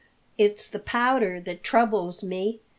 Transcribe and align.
It's 0.35 0.67
the 0.67 0.79
powder 0.79 1.39
that 1.41 1.63
troubles 1.63 2.23
me. 2.23 2.59